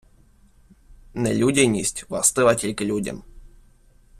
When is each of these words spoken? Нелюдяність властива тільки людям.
Нелюдяність 1.13 2.05
властива 2.09 2.55
тільки 2.55 2.85
людям. 2.85 3.23